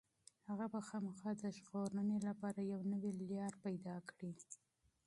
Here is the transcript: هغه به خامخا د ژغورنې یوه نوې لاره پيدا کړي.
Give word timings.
هغه 0.49 0.65
به 0.73 0.79
خامخا 0.87 1.31
د 1.41 1.43
ژغورنې 1.57 2.15
یوه 2.71 2.83
نوې 2.93 3.11
لاره 3.31 3.57
پيدا 3.65 3.95
کړي. 4.09 4.31